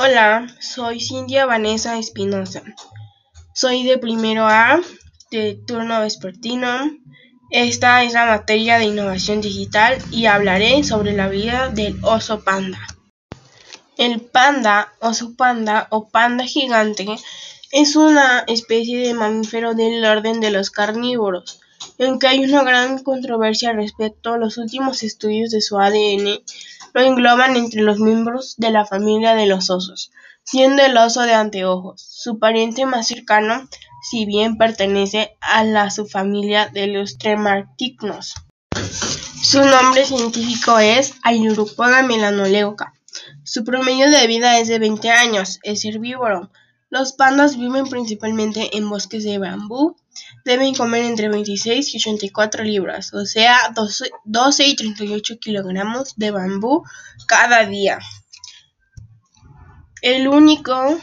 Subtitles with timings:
[0.00, 2.62] Hola, soy Cintia Vanessa Espinosa.
[3.52, 4.78] Soy de primero A,
[5.32, 6.68] de turno vespertino.
[7.50, 12.78] Esta es la materia de innovación digital y hablaré sobre la vida del oso panda.
[13.96, 17.04] El panda, oso panda o panda gigante
[17.72, 21.58] es una especie de mamífero del orden de los carnívoros.
[22.00, 26.42] Aunque hay una gran controversia respecto, los últimos estudios de su ADN
[26.94, 30.10] lo engloban entre los miembros de la familia de los osos,
[30.44, 33.68] siendo el oso de anteojos su pariente más cercano,
[34.02, 38.34] si bien pertenece a la subfamilia de los tremarticnos.
[39.42, 42.92] Su nombre científico es Ailuropoda melanoleuca.
[43.44, 46.50] Su promedio de vida es de 20 años, es herbívoro.
[46.90, 49.96] Los pandas viven principalmente en bosques de bambú.
[50.44, 53.74] Deben comer entre 26 y 84 libras, o sea,
[54.24, 56.84] 12, y 38 kilogramos de bambú
[57.26, 57.98] cada día.
[60.00, 60.98] El único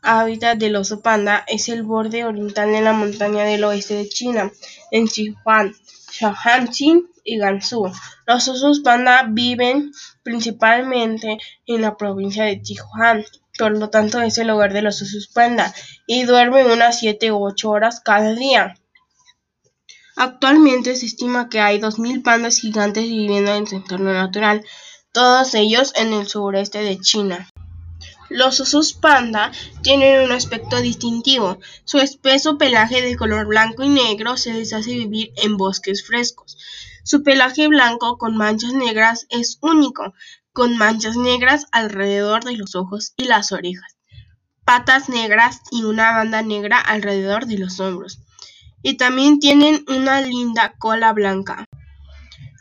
[0.00, 4.50] hábitat del oso panda es el borde oriental de la montaña del oeste de China,
[4.90, 5.74] en Sichuan,
[6.10, 7.92] Shaanxi y Gansu.
[8.26, 9.92] Los osos panda viven
[10.22, 13.24] principalmente en la provincia de Sichuan
[13.58, 15.74] por lo tanto es el hogar de los osos panda,
[16.06, 18.74] y duerme unas 7 u 8 horas cada día.
[20.16, 24.64] Actualmente se estima que hay 2.000 pandas gigantes viviendo en su entorno natural,
[25.12, 27.48] todos ellos en el sureste de China.
[28.28, 31.58] Los osos panda tienen un aspecto distintivo.
[31.84, 36.56] Su espeso pelaje de color blanco y negro se les hace vivir en bosques frescos.
[37.04, 40.14] Su pelaje blanco con manchas negras es único,
[40.52, 43.96] con manchas negras alrededor de los ojos y las orejas,
[44.64, 48.20] patas negras y una banda negra alrededor de los hombros.
[48.82, 51.64] Y también tienen una linda cola blanca.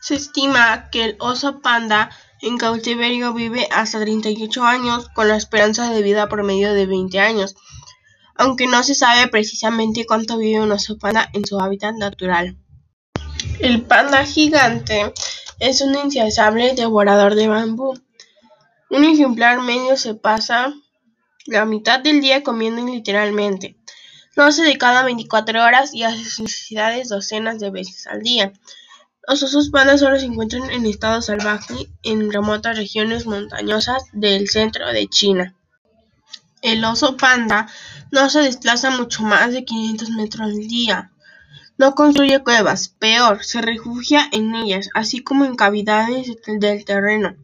[0.02, 5.92] Se estima que el oso panda en cautiverio vive hasta 38 años con la esperanza
[5.92, 7.56] de vida promedio de 20 años,
[8.36, 12.57] aunque no se sabe precisamente cuánto vive un oso panda en su hábitat natural.
[13.59, 15.13] El panda gigante
[15.62, 17.94] es un insaciable devorador de bambú.
[18.90, 20.74] Un ejemplar medio se pasa
[21.46, 23.78] la mitad del día comiendo literalmente.
[24.36, 28.52] Lo hace de cada 24 horas y hace sus necesidades docenas de veces al día.
[29.28, 34.92] Los osos pandas solo se encuentran en estado salvaje en remotas regiones montañosas del centro
[34.92, 35.56] de China.
[36.64, 37.68] El oso panda
[38.12, 41.12] no se desplaza mucho más de 500 metros al día.
[41.81, 47.36] No construye cuevas, peor, se refugia en ellas, así como en cavidades del terreno,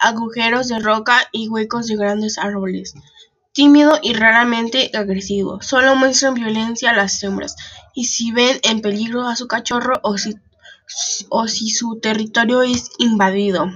[0.00, 2.94] agujeros de roca y huecos de grandes árboles.
[3.52, 7.54] Tímido y raramente agresivo, solo muestran violencia a las hembras
[7.94, 10.34] y si ven en peligro a su cachorro o si,
[11.28, 13.70] o si su territorio es invadido.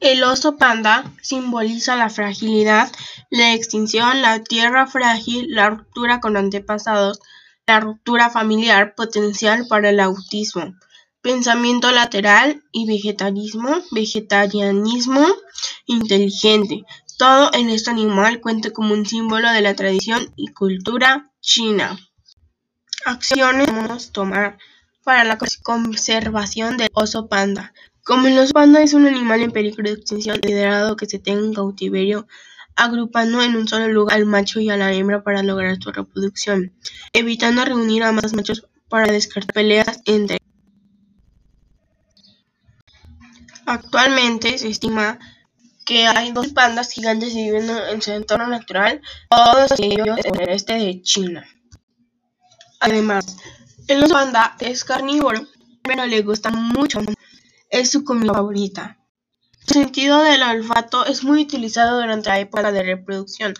[0.00, 2.90] El oso panda simboliza la fragilidad,
[3.30, 7.20] la extinción, la tierra frágil, la ruptura con antepasados,
[7.68, 10.74] la ruptura familiar potencial para el autismo,
[11.20, 15.26] pensamiento lateral y vegetarianismo, vegetarianismo
[15.84, 16.84] inteligente.
[17.18, 21.98] Todo en este animal cuenta como un símbolo de la tradición y cultura china.
[23.04, 24.56] Acciones debemos tomar
[25.04, 27.74] para la conservación del oso panda.
[28.02, 31.44] Como el oso panda es un animal en peligro de extinción, liderado que se tenga
[31.44, 32.26] en cautiverio
[32.78, 36.72] agrupando en un solo lugar al macho y a la hembra para lograr su reproducción,
[37.12, 40.38] evitando reunir a más machos para descartar peleas entre
[43.66, 45.18] Actualmente se estima
[45.84, 50.74] que hay dos pandas gigantes viviendo en su entorno natural, todos ellos en el este
[50.74, 51.44] de China.
[52.80, 53.36] Además,
[53.88, 55.46] el oso panda es carnívoro,
[55.82, 57.00] pero le gusta mucho,
[57.70, 58.97] es su comida favorita.
[59.68, 63.52] El sentido del olfato es muy utilizado durante la época de reproducción.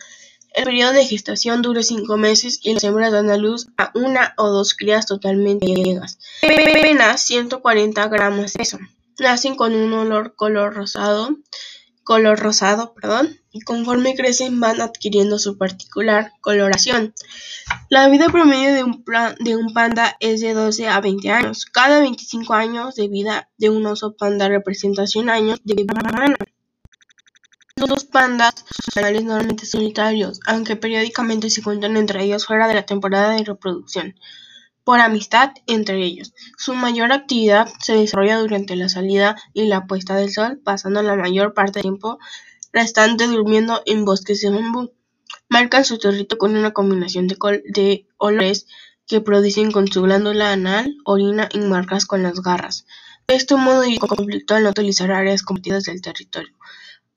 [0.54, 4.32] El periodo de gestación dura cinco meses y las hembras dan a luz a una
[4.38, 6.18] o dos crías totalmente ciegas.
[6.42, 8.78] Apenas 140 gramos de peso.
[9.18, 11.36] Nacen con un olor color rosado
[12.08, 17.12] color rosado, perdón, y conforme crecen van adquiriendo su particular coloración.
[17.90, 19.04] La vida promedio de un,
[19.40, 21.66] de un panda es de 12 a 20 años.
[21.66, 26.34] Cada 25 años de vida de un oso panda representa 100 años de vida humana.
[27.76, 28.54] Los pandas
[28.94, 33.44] son animales normalmente solitarios, aunque periódicamente se encuentran entre ellos fuera de la temporada de
[33.44, 34.14] reproducción
[34.88, 36.32] por amistad entre ellos.
[36.56, 41.14] Su mayor actividad se desarrolla durante la salida y la puesta del sol, pasando la
[41.14, 42.18] mayor parte del tiempo
[42.72, 44.94] restante durmiendo en bosques de bambú.
[45.50, 48.66] Marcan su territorio con una combinación de, olores
[49.06, 52.86] que producen con su glándula anal, orina y marcas con las garras.
[53.26, 56.54] De este modo y conflicto al no utilizar áreas compartidas del territorio.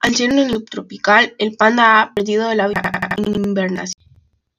[0.02, 2.70] Al ser un subtropical, el panda ha perdido la
[3.16, 4.11] invernación.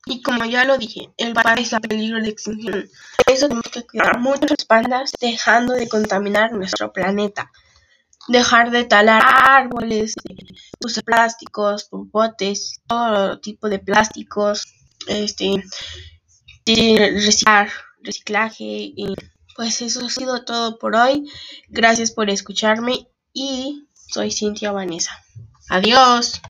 [0.06, 2.90] Y como ya lo dije, el panda está en peligro de extinción.
[3.24, 7.52] Por eso tenemos que cuidar muchos pandas dejando de contaminar nuestro planeta.
[8.28, 10.14] Dejar de talar árboles,
[10.84, 14.74] usar plásticos, popotes, todo tipo de plásticos,
[15.06, 15.64] este,
[16.66, 17.70] reciclar,
[18.02, 19.14] reciclaje y
[19.56, 21.30] pues eso ha sido todo por hoy.
[21.68, 25.12] Gracias por escucharme y soy Cintia Vanessa.
[25.68, 26.40] Adiós.